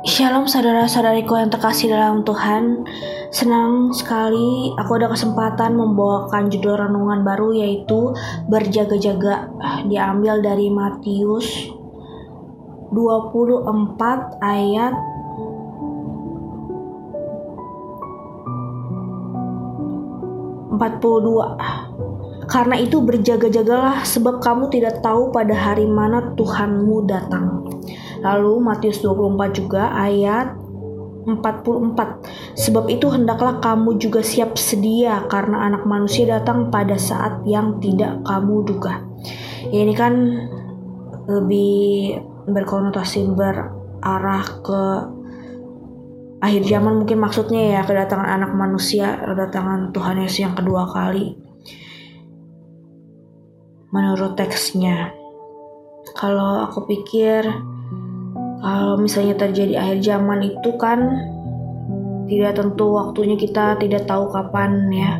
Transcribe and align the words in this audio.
Shalom 0.00 0.48
saudara-saudariku 0.48 1.36
yang 1.36 1.52
terkasih 1.52 1.92
dalam 1.92 2.24
Tuhan 2.24 2.88
Senang 3.28 3.92
sekali 3.92 4.72
aku 4.72 4.96
ada 4.96 5.12
kesempatan 5.12 5.76
membawakan 5.76 6.48
judul 6.48 6.80
renungan 6.80 7.20
baru 7.20 7.52
yaitu 7.52 8.16
Berjaga-jaga 8.48 9.52
Diambil 9.84 10.40
dari 10.40 10.72
Matius 10.72 11.68
24 12.96 14.40
ayat 14.40 14.96
empat 20.80 20.92
puluh 21.04 21.20
dua 21.20 21.46
karena 22.50 22.74
itu 22.82 22.98
berjaga-jagalah 22.98 24.02
sebab 24.02 24.42
kamu 24.42 24.66
tidak 24.74 24.98
tahu 25.04 25.30
pada 25.30 25.54
hari 25.54 25.86
mana 25.86 26.34
Tuhanmu 26.34 27.06
datang. 27.06 27.62
Lalu 28.20 28.52
Matius 28.60 29.00
24 29.00 29.56
juga 29.56 29.92
ayat 29.96 30.56
44 31.24 32.56
Sebab 32.56 32.88
itu 32.88 33.12
hendaklah 33.12 33.60
kamu 33.60 34.00
juga 34.00 34.24
siap 34.24 34.56
sedia 34.56 35.24
karena 35.28 35.68
anak 35.68 35.84
manusia 35.84 36.24
datang 36.28 36.72
pada 36.72 36.96
saat 36.96 37.44
yang 37.44 37.80
tidak 37.80 38.24
kamu 38.24 38.64
duga. 38.64 39.04
Ya, 39.68 39.84
ini 39.84 39.92
kan 39.92 40.14
lebih 41.28 42.16
berkonotasi 42.48 43.30
berarah 43.36 44.44
ke 44.64 44.82
akhir 46.40 46.62
zaman 46.64 47.04
mungkin 47.04 47.20
maksudnya 47.20 47.78
ya 47.78 47.80
kedatangan 47.84 48.40
anak 48.40 48.52
manusia, 48.56 49.20
kedatangan 49.20 49.92
Tuhan 49.92 50.24
Yesus 50.24 50.40
yang 50.40 50.56
kedua 50.56 50.88
kali 50.88 51.36
menurut 53.92 54.38
teksnya. 54.38 55.12
Kalau 56.16 56.64
aku 56.66 56.88
pikir 56.88 57.44
kalau 58.60 59.00
misalnya 59.00 59.34
terjadi 59.40 59.80
akhir 59.80 59.98
zaman 60.04 60.40
itu 60.44 60.70
kan 60.76 61.00
tidak 62.28 62.60
tentu 62.60 62.94
waktunya 62.94 63.34
kita 63.34 63.80
tidak 63.80 64.06
tahu 64.06 64.28
kapan 64.30 64.86
ya. 64.92 65.12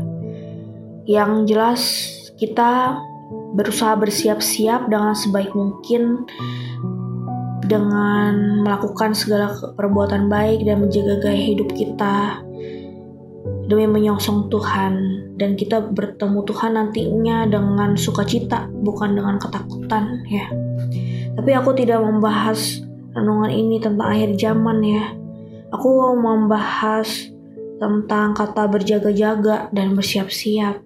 Yang 1.08 1.33
jelas 1.50 1.83
kita 2.36 3.00
berusaha 3.56 3.98
bersiap-siap 3.98 4.86
dengan 4.86 5.16
sebaik 5.16 5.50
mungkin 5.56 6.28
dengan 7.66 8.62
melakukan 8.66 9.14
segala 9.14 9.55
perbuatan 9.74 10.30
baik 10.30 10.66
dan 10.66 10.83
menjaga 10.83 11.22
gaya 11.22 11.42
hidup 11.55 11.70
kita 11.74 12.42
demi 13.70 13.86
menyongsong 13.86 14.50
Tuhan 14.50 14.94
dan 15.38 15.55
kita 15.55 15.94
bertemu 15.94 16.42
Tuhan 16.42 16.74
nantinya 16.74 17.46
dengan 17.46 17.94
sukacita 17.94 18.66
bukan 18.83 19.14
dengan 19.14 19.38
ketakutan 19.38 20.27
ya. 20.27 20.50
Tapi 21.38 21.50
aku 21.55 21.70
tidak 21.78 22.02
membahas 22.02 22.89
renungan 23.14 23.53
ini 23.53 23.77
tentang 23.83 24.08
akhir 24.11 24.36
zaman 24.39 24.78
ya. 24.84 25.05
Aku 25.70 26.19
membahas 26.19 27.30
tentang 27.80 28.34
kata 28.34 28.67
berjaga-jaga 28.69 29.70
dan 29.72 29.94
bersiap-siap. 29.94 30.83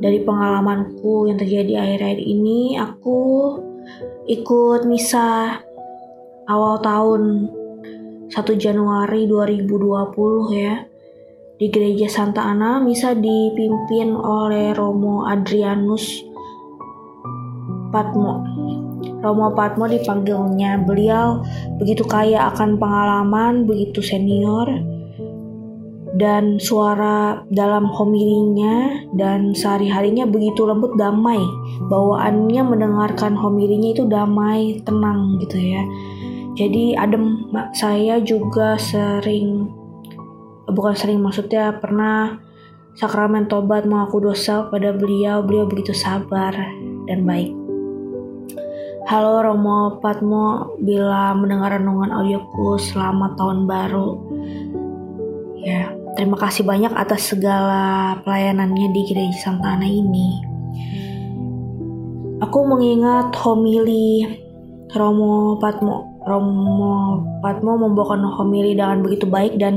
Dari 0.00 0.24
pengalamanku 0.24 1.28
yang 1.28 1.36
terjadi 1.36 1.76
akhir-akhir 1.76 2.20
ini, 2.24 2.80
aku 2.80 3.20
ikut 4.24 4.88
misa 4.88 5.60
awal 6.48 6.80
tahun 6.80 7.52
1 8.30 8.36
Januari 8.56 9.26
2020 9.26 10.54
ya 10.54 10.86
di 11.60 11.68
gereja 11.68 12.08
Santa 12.08 12.48
Ana 12.48 12.80
misa 12.80 13.12
dipimpin 13.12 14.16
oleh 14.16 14.72
Romo 14.72 15.28
Adrianus 15.28 16.24
Patmo. 17.92 18.59
Romo 19.20 19.52
Patmo 19.52 19.84
dipanggilnya. 19.84 20.80
Beliau 20.84 21.44
begitu 21.76 22.04
kaya 22.04 22.48
akan 22.52 22.80
pengalaman, 22.80 23.68
begitu 23.68 24.00
senior, 24.00 24.66
dan 26.16 26.60
suara 26.60 27.44
dalam 27.52 27.88
homilinya 27.88 29.06
dan 29.16 29.56
sehari-harinya 29.56 30.28
begitu 30.28 30.64
lembut 30.64 30.96
damai. 30.96 31.40
Bawaannya 31.88 32.62
mendengarkan 32.64 33.36
homilinya 33.36 33.96
itu 33.96 34.04
damai, 34.08 34.80
tenang 34.84 35.40
gitu 35.40 35.56
ya. 35.56 35.82
Jadi 36.58 36.92
adem 36.98 37.48
saya 37.72 38.20
juga 38.20 38.76
sering 38.76 39.70
bukan 40.70 40.94
sering 40.94 41.18
maksudnya 41.22 41.78
pernah 41.78 42.38
sakramen 42.98 43.46
tobat 43.46 43.86
mengaku 43.86 44.22
dosa 44.22 44.66
pada 44.68 44.92
beliau 44.94 45.42
beliau 45.42 45.66
begitu 45.66 45.94
sabar 45.94 46.52
dan 47.06 47.26
baik 47.26 47.59
Halo 49.10 49.42
Romo 49.42 49.98
Patmo 49.98 50.78
bila 50.78 51.34
mendengar 51.34 51.82
renungan 51.82 52.14
audioku 52.14 52.78
selamat 52.78 53.34
tahun 53.34 53.66
baru. 53.66 54.10
Ya 55.66 55.90
terima 56.14 56.38
kasih 56.38 56.62
banyak 56.62 56.94
atas 56.94 57.34
segala 57.34 58.14
pelayanannya 58.22 58.94
di 58.94 59.02
gereja 59.10 59.34
Santa 59.50 59.74
Ana 59.74 59.90
ini. 59.90 60.46
Aku 62.38 62.62
mengingat 62.62 63.34
homili 63.42 64.30
Romo 64.94 65.58
Patmo. 65.58 66.22
Romo 66.22 67.18
Patmo 67.42 67.82
membawakan 67.82 68.22
homili 68.38 68.78
dengan 68.78 69.02
begitu 69.02 69.26
baik 69.26 69.58
dan 69.58 69.74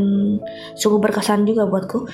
sungguh 0.78 1.02
berkesan 1.02 1.50
juga 1.50 1.66
buatku 1.66 2.06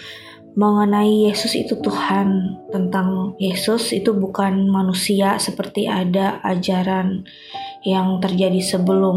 mengenai 0.59 1.31
Yesus 1.31 1.55
itu 1.55 1.79
Tuhan 1.79 2.59
tentang 2.67 3.39
Yesus 3.39 3.95
itu 3.95 4.11
bukan 4.11 4.67
manusia 4.67 5.39
seperti 5.39 5.87
ada 5.87 6.43
ajaran 6.43 7.23
yang 7.87 8.19
terjadi 8.19 8.59
sebelum 8.59 9.15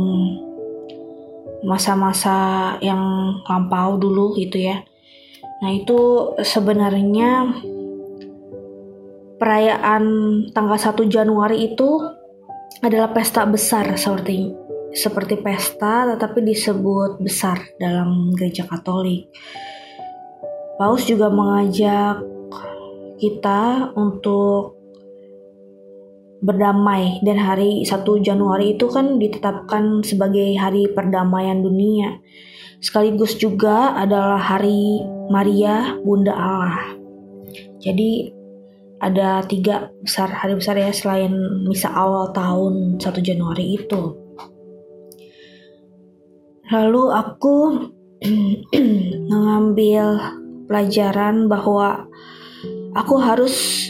masa-masa 1.67 2.79
yang 2.79 3.03
lampau 3.43 3.99
dulu 3.99 4.39
gitu 4.39 4.71
ya. 4.71 4.87
Nah 5.67 5.71
itu 5.75 6.31
sebenarnya 6.39 7.59
perayaan 9.43 10.05
tanggal 10.55 10.79
1 10.79 11.11
Januari 11.11 11.75
itu 11.75 12.07
adalah 12.87 13.11
pesta 13.11 13.43
besar 13.51 13.99
seperti 13.99 14.55
seperti 14.95 15.43
pesta 15.43 16.07
tetapi 16.15 16.39
disebut 16.47 17.19
besar 17.19 17.59
dalam 17.83 18.31
gereja 18.31 18.63
Katolik. 18.63 19.27
Paus 20.83 21.07
juga 21.07 21.31
mengajak 21.31 22.27
kita 23.23 23.95
untuk 23.95 24.75
berdamai 26.43 27.23
dan 27.23 27.39
hari 27.39 27.87
1 27.87 28.03
Januari 28.19 28.75
itu 28.75 28.91
kan 28.91 29.15
ditetapkan 29.15 30.03
sebagai 30.03 30.59
hari 30.59 30.91
perdamaian 30.91 31.63
dunia. 31.63 32.19
Sekaligus 32.83 33.39
juga 33.39 33.95
adalah 33.95 34.43
hari 34.43 35.07
Maria 35.31 36.03
Bunda 36.03 36.35
Allah. 36.35 36.99
Jadi 37.79 38.35
ada 38.99 39.39
tiga 39.47 39.87
besar 40.03 40.35
hari 40.35 40.59
besar 40.59 40.83
ya 40.83 40.91
selain 40.91 41.31
misa 41.63 41.95
awal 41.95 42.35
tahun 42.35 42.99
1 42.99 43.23
Januari 43.23 43.79
itu. 43.79 44.19
Lalu 46.75 47.05
aku 47.07 47.55
mengambil 49.31 50.42
pelajaran 50.67 51.47
bahwa 51.51 52.07
aku 52.95 53.15
harus 53.19 53.89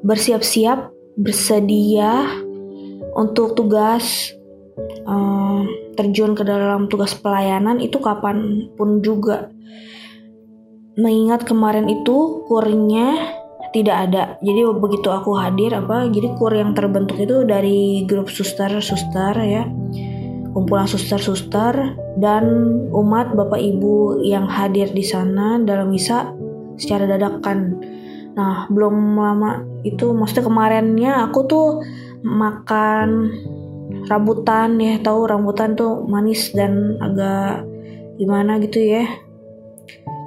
bersiap-siap, 0.00 0.90
bersedia 1.20 2.24
untuk 3.16 3.58
tugas 3.58 4.32
um, 5.04 5.68
terjun 5.98 6.32
ke 6.32 6.42
dalam 6.46 6.88
tugas 6.88 7.12
pelayanan 7.18 7.82
itu 7.82 8.00
kapan 8.00 8.68
pun 8.74 9.04
juga. 9.04 9.52
Mengingat 10.96 11.46
kemarin 11.46 11.86
itu 11.88 12.44
kurnya 12.48 13.36
tidak 13.70 13.96
ada. 14.10 14.22
Jadi 14.42 14.66
begitu 14.74 15.08
aku 15.12 15.38
hadir 15.38 15.70
apa, 15.76 16.10
jadi 16.10 16.34
kur 16.34 16.50
yang 16.50 16.74
terbentuk 16.74 17.16
itu 17.22 17.46
dari 17.46 18.02
grup 18.08 18.26
suster-suster 18.26 19.34
ya 19.38 19.64
kumpulan 20.50 20.86
suster-suster 20.86 21.94
dan 22.18 22.44
umat 22.90 23.34
Bapak 23.34 23.58
Ibu 23.58 24.22
yang 24.26 24.50
hadir 24.50 24.90
di 24.90 25.06
sana 25.06 25.62
dalam 25.62 25.94
misa 25.94 26.34
secara 26.74 27.06
dadakan. 27.06 27.78
Nah, 28.34 28.66
belum 28.70 29.18
lama 29.18 29.62
itu 29.82 30.10
maksudnya 30.14 30.46
kemarinnya 30.46 31.12
aku 31.28 31.40
tuh 31.46 31.68
makan 32.22 33.30
rambutan 34.06 34.78
ya, 34.78 34.98
tahu 35.02 35.26
rambutan 35.26 35.74
tuh 35.74 36.06
manis 36.06 36.50
dan 36.54 36.98
agak 36.98 37.66
gimana 38.18 38.58
gitu 38.62 38.80
ya. 38.80 39.06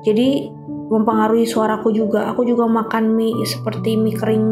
Jadi 0.03 0.51
mempengaruhi 0.91 1.47
suaraku 1.47 1.95
juga. 1.95 2.27
Aku 2.35 2.43
juga 2.43 2.67
makan 2.67 3.15
mie 3.15 3.43
seperti 3.47 3.95
mie 3.95 4.15
kering 4.15 4.47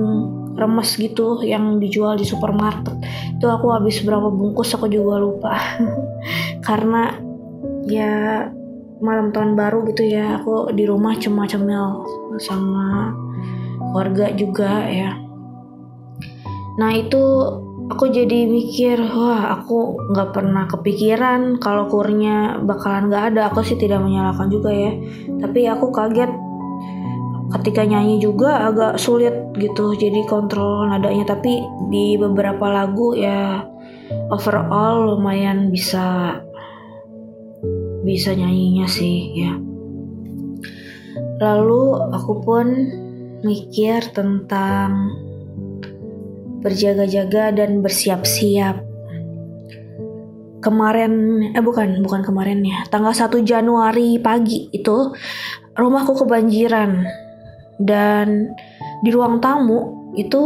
remes 0.55 0.89
gitu 0.99 1.41
yang 1.43 1.79
dijual 1.79 2.19
di 2.19 2.25
supermarket. 2.27 2.95
Itu 3.37 3.47
aku 3.47 3.71
habis 3.71 4.01
berapa 4.03 4.27
bungkus 4.29 4.75
aku 4.75 4.91
juga 4.91 5.19
lupa. 5.19 5.53
Karena 6.67 7.15
ya 7.87 8.45
malam 9.01 9.33
tahun 9.33 9.57
baru 9.57 9.81
gitu 9.89 10.05
ya 10.05 10.37
aku 10.37 10.69
di 10.77 10.85
rumah 10.85 11.17
cuma 11.17 11.49
cemil 11.49 12.05
sama 12.37 13.17
keluarga 13.91 14.29
juga 14.37 14.85
ya. 14.85 15.17
Nah 16.77 16.91
itu 16.95 17.21
aku 17.91 18.07
jadi 18.07 18.47
mikir 18.47 19.01
wah 19.01 19.59
aku 19.59 19.99
nggak 20.15 20.29
pernah 20.31 20.63
kepikiran 20.69 21.59
kalau 21.59 21.89
kurnya 21.89 22.61
bakalan 22.61 23.09
nggak 23.09 23.35
ada. 23.35 23.41
Aku 23.51 23.65
sih 23.65 23.75
tidak 23.75 23.99
menyalahkan 24.05 24.47
juga 24.47 24.71
ya. 24.71 24.93
Tapi 25.41 25.67
aku 25.67 25.89
kaget 25.91 26.50
ketika 27.59 27.83
nyanyi 27.83 28.23
juga 28.23 28.71
agak 28.71 28.95
sulit 28.95 29.33
gitu 29.59 29.93
jadi 29.95 30.23
kontrol 30.27 30.87
nadanya. 30.87 31.35
Tapi 31.35 31.61
di 31.91 32.15
beberapa 32.15 32.71
lagu 32.71 33.13
ya 33.15 33.65
overall 34.31 35.15
lumayan 35.15 35.71
bisa 35.71 36.39
bisa 38.01 38.33
nyanyinya 38.33 38.87
sih 38.87 39.17
ya. 39.35 39.53
Lalu 41.41 41.83
aku 42.13 42.33
pun 42.41 42.67
mikir 43.41 44.13
tentang 44.13 45.09
berjaga-jaga 46.61 47.49
dan 47.51 47.81
bersiap-siap. 47.81 48.85
Kemarin 50.61 51.41
eh 51.57 51.63
bukan 51.65 52.05
bukan 52.05 52.21
kemarin 52.21 52.61
ya. 52.61 52.85
Tanggal 52.93 53.17
1 53.17 53.41
Januari 53.41 54.21
pagi 54.21 54.69
itu 54.69 55.09
rumahku 55.73 56.13
kebanjiran 56.21 57.01
dan 57.81 58.53
di 59.01 59.09
ruang 59.09 59.41
tamu 59.41 60.11
itu 60.13 60.41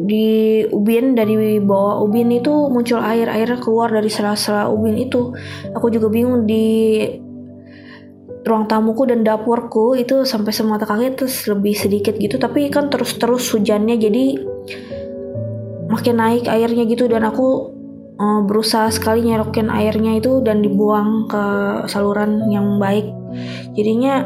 di 0.00 0.64
ubin 0.72 1.12
dari 1.12 1.60
bawah 1.60 2.00
ubin 2.00 2.32
itu 2.32 2.72
muncul 2.72 3.04
air 3.04 3.28
air 3.28 3.60
keluar 3.60 3.92
dari 3.92 4.08
sela-sela 4.08 4.72
ubin 4.72 4.96
itu. 4.96 5.34
Aku 5.76 5.92
juga 5.92 6.08
bingung 6.08 6.48
di 6.48 7.04
ruang 8.40 8.64
tamuku 8.64 9.04
dan 9.04 9.20
dapurku 9.20 9.92
itu 10.00 10.24
sampai 10.24 10.56
semata 10.56 10.88
kaki 10.88 11.12
terus 11.20 11.44
lebih 11.44 11.76
sedikit 11.76 12.16
gitu. 12.16 12.40
Tapi 12.40 12.72
kan 12.72 12.88
terus-terus 12.88 13.44
hujannya 13.52 14.00
jadi 14.00 14.24
makin 15.92 16.16
naik 16.16 16.48
airnya 16.48 16.88
gitu. 16.88 17.04
Dan 17.04 17.28
aku 17.28 17.68
uh, 18.16 18.40
berusaha 18.48 18.88
sekali 18.88 19.28
nyerokin 19.28 19.68
airnya 19.68 20.16
itu 20.16 20.40
dan 20.40 20.64
dibuang 20.64 21.28
ke 21.28 21.44
saluran 21.92 22.48
yang 22.48 22.80
baik. 22.80 23.04
Jadinya 23.76 24.24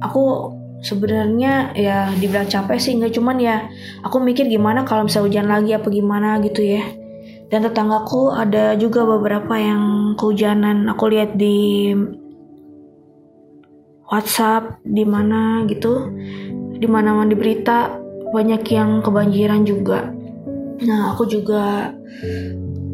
aku 0.00 0.56
sebenarnya 0.82 1.72
ya 1.78 2.10
dibilang 2.18 2.50
capek 2.50 2.78
sih 2.82 2.98
nggak 2.98 3.14
cuman 3.14 3.38
ya 3.38 3.70
aku 4.02 4.18
mikir 4.18 4.50
gimana 4.50 4.82
kalau 4.82 5.06
misalnya 5.06 5.26
hujan 5.30 5.46
lagi 5.48 5.70
apa 5.72 5.88
gimana 5.88 6.42
gitu 6.42 6.62
ya. 6.62 6.82
Dan 7.52 7.68
tetanggaku 7.68 8.32
ada 8.32 8.72
juga 8.80 9.04
beberapa 9.04 9.54
yang 9.60 10.16
kehujanan. 10.16 10.88
Aku 10.88 11.12
lihat 11.12 11.36
di 11.36 11.92
WhatsApp 14.08 14.80
di 14.84 15.04
mana 15.04 15.60
gitu 15.68 16.08
di 16.80 16.88
mana 16.88 17.22
di 17.28 17.36
berita 17.36 17.92
banyak 18.32 18.64
yang 18.72 19.04
kebanjiran 19.04 19.68
juga. 19.68 20.08
Nah 20.82 21.12
aku 21.12 21.28
juga 21.28 21.92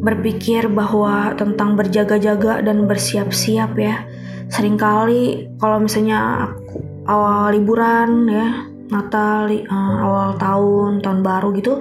berpikir 0.03 0.67
bahwa 0.71 1.35
tentang 1.39 1.79
berjaga-jaga 1.79 2.61
dan 2.63 2.91
bersiap-siap 2.91 3.79
ya. 3.79 4.03
Seringkali 4.51 5.55
kalau 5.63 5.87
misalnya 5.87 6.51
aku 6.51 6.88
awal 7.09 7.57
liburan 7.57 8.29
ya 8.29 8.49
Natal 8.89 9.49
uh, 9.49 9.97
awal 10.05 10.29
tahun 10.37 11.01
tahun 11.01 11.21
baru 11.25 11.49
gitu 11.57 11.81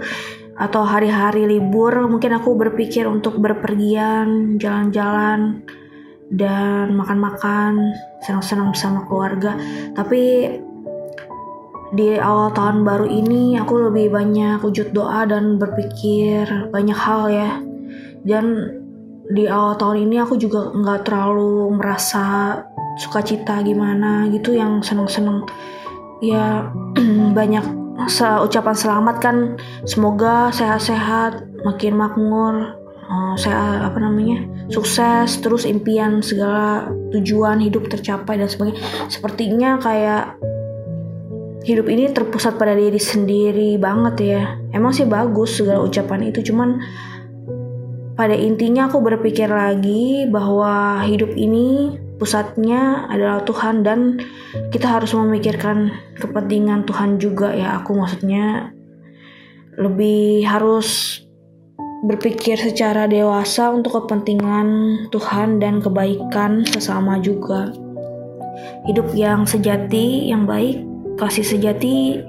atau 0.57 0.81
hari-hari 0.83 1.45
libur 1.45 1.93
mungkin 2.09 2.33
aku 2.33 2.57
berpikir 2.57 3.05
untuk 3.05 3.37
berpergian 3.37 4.57
jalan-jalan 4.57 5.61
dan 6.33 6.97
makan-makan 6.97 7.95
senang-senang 8.25 8.73
bersama 8.73 9.05
keluarga. 9.07 9.55
Tapi 9.95 10.23
di 11.95 12.19
awal 12.19 12.51
tahun 12.51 12.83
baru 12.83 13.07
ini 13.07 13.55
aku 13.55 13.87
lebih 13.87 14.11
banyak 14.11 14.59
wujud 14.59 14.91
doa 14.91 15.23
dan 15.23 15.55
berpikir 15.55 16.73
banyak 16.73 16.97
hal 16.97 17.31
ya. 17.31 17.51
Dan 18.27 18.45
di 19.31 19.47
awal 19.47 19.79
tahun 19.79 20.09
ini 20.09 20.15
aku 20.19 20.35
juga 20.35 20.73
nggak 20.73 21.07
terlalu 21.07 21.71
merasa 21.75 22.59
sukacita 22.97 23.61
gimana 23.61 24.25
gitu 24.33 24.53
yang 24.57 24.81
seneng-seneng. 24.81 25.45
Ya 26.21 26.69
banyak 27.37 27.65
ucapan 28.45 28.75
selamat 28.75 29.15
kan. 29.21 29.37
Semoga 29.85 30.53
sehat-sehat 30.53 31.45
makin 31.65 31.97
makmur 31.97 32.77
uh, 33.07 33.35
saya 33.39 33.87
apa 33.87 33.97
namanya 33.97 34.43
sukses 34.67 35.39
terus 35.39 35.63
impian 35.63 36.19
segala 36.19 36.91
tujuan 37.15 37.63
hidup 37.63 37.87
tercapai 37.87 38.37
dan 38.37 38.49
sebagainya. 38.51 38.81
Sepertinya 39.07 39.79
kayak 39.79 40.37
hidup 41.67 41.87
ini 41.91 42.07
terpusat 42.11 42.55
pada 42.55 42.75
diri 42.75 42.99
sendiri 42.99 43.75
banget 43.79 44.15
ya. 44.23 44.43
Emang 44.71 44.95
sih 44.95 45.07
bagus 45.07 45.59
segala 45.59 45.83
ucapan 45.83 46.31
itu 46.31 46.39
cuman 46.51 46.79
pada 48.17 48.33
intinya 48.33 48.89
aku 48.89 48.97
berpikir 49.03 49.45
lagi 49.45 50.25
bahwa 50.25 51.05
hidup 51.05 51.37
ini 51.37 51.93
pusatnya 52.17 53.05
adalah 53.07 53.45
Tuhan 53.45 53.85
dan 53.85 54.21
kita 54.73 54.99
harus 54.99 55.13
memikirkan 55.13 55.93
kepentingan 56.17 56.85
Tuhan 56.89 57.21
juga 57.21 57.53
ya. 57.53 57.81
Aku 57.81 57.97
maksudnya 57.97 58.73
lebih 59.77 60.43
harus 60.43 61.21
berpikir 62.05 62.57
secara 62.57 63.09
dewasa 63.09 63.73
untuk 63.73 64.03
kepentingan 64.03 64.67
Tuhan 65.09 65.57
dan 65.57 65.81
kebaikan 65.81 66.65
sesama 66.65 67.17
juga. 67.21 67.73
Hidup 68.89 69.13
yang 69.13 69.45
sejati 69.45 70.29
yang 70.29 70.49
baik 70.49 70.81
kasih 71.17 71.45
sejati 71.45 72.21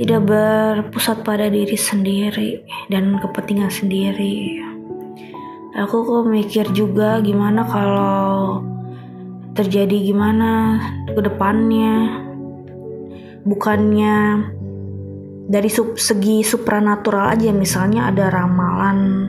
tidak 0.00 0.24
berpusat 0.24 1.20
pada 1.20 1.52
diri 1.52 1.76
sendiri 1.76 2.64
dan 2.88 3.20
kepentingan 3.20 3.68
sendiri. 3.68 4.64
Aku 5.76 6.02
kok 6.02 6.26
mikir 6.26 6.66
juga 6.72 7.20
gimana 7.20 7.62
kalau 7.62 8.64
terjadi 9.54 9.96
gimana 10.12 10.78
ke 11.10 11.20
depannya? 11.20 12.22
Bukannya 13.40 14.16
dari 15.50 15.66
sub, 15.66 15.98
segi 15.98 16.46
supranatural 16.46 17.34
aja 17.34 17.50
misalnya 17.50 18.06
ada 18.12 18.30
ramalan 18.30 19.26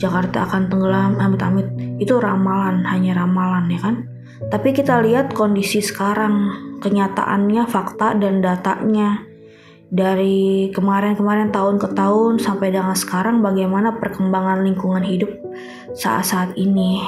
Jakarta 0.00 0.48
akan 0.48 0.72
tenggelam 0.72 1.20
amit-amit. 1.20 1.68
Itu 2.00 2.16
ramalan 2.16 2.88
hanya 2.88 3.20
ramalan 3.20 3.68
ya 3.68 3.80
kan? 3.84 3.96
Tapi 4.48 4.72
kita 4.72 5.04
lihat 5.04 5.36
kondisi 5.36 5.84
sekarang 5.84 6.48
kenyataannya 6.80 7.68
fakta 7.68 8.16
dan 8.16 8.40
datanya. 8.40 9.28
Dari 9.90 10.70
kemarin-kemarin 10.70 11.50
tahun 11.50 11.82
ke 11.82 11.98
tahun 11.98 12.38
sampai 12.38 12.70
dengan 12.70 12.94
sekarang 12.94 13.42
bagaimana 13.42 13.98
perkembangan 13.98 14.62
lingkungan 14.62 15.02
hidup 15.02 15.34
saat-saat 15.98 16.54
ini 16.54 17.02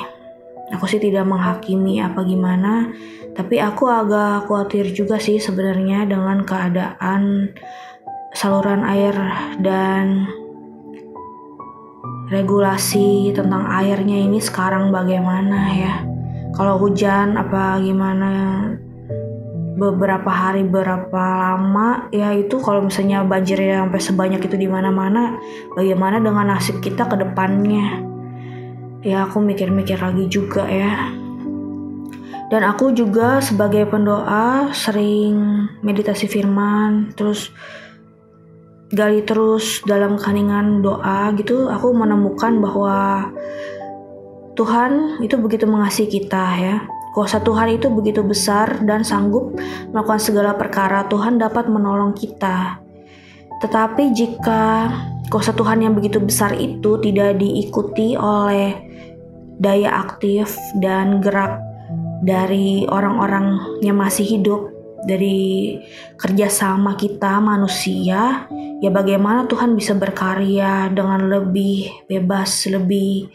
Aku 0.73 0.89
sih 0.89 0.97
tidak 0.97 1.29
menghakimi 1.29 2.01
apa 2.01 2.25
gimana, 2.25 2.89
tapi 3.37 3.61
aku 3.61 3.89
agak 3.89 4.49
khawatir 4.49 4.89
juga 4.93 5.21
sih 5.21 5.37
sebenarnya 5.37 6.09
dengan 6.09 6.45
keadaan 6.49 7.53
saluran 8.33 8.81
air 8.89 9.13
dan 9.61 10.25
regulasi 12.33 13.37
tentang 13.37 13.69
airnya 13.69 14.25
ini 14.25 14.41
sekarang 14.41 14.89
bagaimana 14.89 15.59
ya. 15.77 15.95
Kalau 16.57 16.81
hujan 16.81 17.37
apa 17.37 17.81
gimana 17.81 18.33
beberapa 19.77 20.29
hari 20.29 20.69
berapa 20.69 21.25
lama 21.41 22.07
ya 22.13 22.37
itu 22.37 22.61
kalau 22.61 22.87
misalnya 22.87 23.25
banjir 23.25 23.57
sampai 23.59 23.99
sebanyak 23.99 24.41
itu 24.45 24.55
di 24.55 24.69
mana-mana 24.69 25.41
bagaimana 25.75 26.21
dengan 26.21 26.55
nasib 26.55 26.79
kita 26.85 27.09
ke 27.09 27.17
depannya 27.19 28.12
ya 29.03 29.27
aku 29.27 29.39
mikir-mikir 29.43 29.99
lagi 29.99 30.27
juga 30.27 30.67
ya 30.67 31.11
dan 32.51 32.63
aku 32.67 32.91
juga 32.95 33.39
sebagai 33.43 33.87
pendoa 33.87 34.71
sering 34.75 35.67
meditasi 35.83 36.27
firman 36.27 37.15
terus 37.15 37.51
gali 38.93 39.25
terus 39.25 39.81
dalam 39.85 40.19
keheningan 40.19 40.83
doa 40.83 41.31
gitu 41.39 41.71
aku 41.71 41.95
menemukan 41.95 42.59
bahwa 42.59 43.31
Tuhan 44.53 45.23
itu 45.25 45.41
begitu 45.41 45.65
mengasihi 45.65 46.09
kita 46.13 46.47
ya 46.61 46.77
Kuasa 47.13 47.45
Tuhan 47.45 47.77
itu 47.77 47.93
begitu 47.93 48.25
besar 48.25 48.81
dan 48.89 49.05
sanggup 49.05 49.53
melakukan 49.93 50.17
segala 50.17 50.57
perkara. 50.57 51.05
Tuhan 51.13 51.37
dapat 51.37 51.69
menolong 51.69 52.17
kita. 52.17 52.81
Tetapi 53.63 54.11
jika 54.11 54.91
kuasa 55.31 55.55
Tuhan 55.55 55.81
yang 55.87 55.95
begitu 55.95 56.19
besar 56.19 56.53
itu 56.59 56.99
tidak 56.99 57.39
diikuti 57.39 58.19
oleh 58.19 58.75
daya 59.63 60.03
aktif 60.03 60.59
dan 60.83 61.23
gerak 61.23 61.63
dari 62.27 62.85
orang-orang 62.91 63.79
yang 63.81 63.99
masih 63.99 64.27
hidup 64.27 64.71
dari 65.03 65.79
kerjasama 66.15 66.95
kita 66.95 67.43
manusia 67.43 68.47
ya 68.79 68.91
bagaimana 68.91 69.51
Tuhan 69.51 69.75
bisa 69.75 69.99
berkarya 69.99 70.91
dengan 70.95 71.27
lebih 71.27 72.07
bebas 72.07 72.71
lebih 72.71 73.27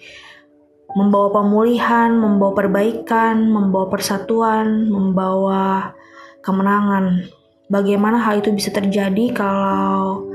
membawa 0.96 1.44
pemulihan 1.44 2.16
membawa 2.16 2.56
perbaikan 2.56 3.52
membawa 3.52 3.92
persatuan 3.92 4.88
membawa 4.88 5.92
kemenangan 6.40 7.28
bagaimana 7.68 8.20
hal 8.24 8.40
itu 8.40 8.52
bisa 8.56 8.72
terjadi 8.72 9.32
kalau 9.36 10.28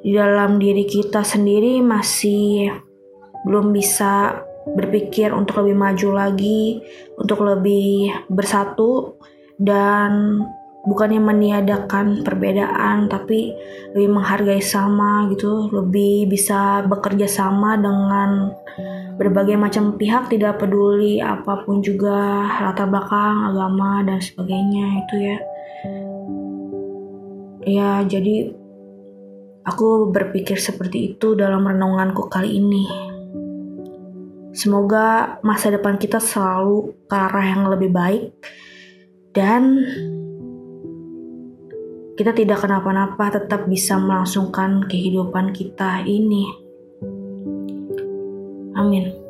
di 0.00 0.16
dalam 0.16 0.56
diri 0.56 0.88
kita 0.88 1.20
sendiri 1.20 1.84
masih 1.84 2.72
belum 3.44 3.72
bisa 3.72 4.44
berpikir 4.76 5.32
untuk 5.32 5.64
lebih 5.64 5.76
maju 5.76 6.08
lagi, 6.16 6.80
untuk 7.16 7.44
lebih 7.44 8.12
bersatu 8.28 9.16
dan 9.60 10.40
bukannya 10.80 11.20
meniadakan 11.20 12.24
perbedaan 12.24 13.12
tapi 13.12 13.52
lebih 13.92 14.08
menghargai 14.16 14.64
sama 14.64 15.28
gitu, 15.32 15.68
lebih 15.68 16.28
bisa 16.28 16.84
bekerja 16.88 17.28
sama 17.28 17.76
dengan 17.76 18.52
berbagai 19.20 19.60
macam 19.60 20.00
pihak 20.00 20.32
tidak 20.32 20.64
peduli 20.64 21.20
apa 21.20 21.60
pun 21.64 21.84
juga 21.84 22.48
latar 22.64 22.88
belakang, 22.88 23.52
agama 23.52 24.00
dan 24.04 24.16
sebagainya 24.16 25.04
itu 25.04 25.16
ya. 25.20 25.38
Ya, 27.68 28.00
jadi 28.08 28.56
aku 29.68 30.08
berpikir 30.08 30.56
seperti 30.56 31.14
itu 31.14 31.36
dalam 31.36 31.68
renunganku 31.68 32.32
kali 32.32 32.56
ini. 32.56 32.84
Semoga 34.50 35.38
masa 35.46 35.70
depan 35.70 36.00
kita 36.00 36.18
selalu 36.18 36.96
ke 37.06 37.14
arah 37.14 37.46
yang 37.46 37.70
lebih 37.70 37.92
baik 37.94 38.34
dan 39.30 39.78
kita 42.18 42.34
tidak 42.34 42.60
kenapa-napa 42.60 43.30
tetap 43.32 43.70
bisa 43.70 43.96
melangsungkan 43.96 44.84
kehidupan 44.90 45.54
kita 45.54 46.02
ini. 46.04 46.50
Amin. 48.74 49.29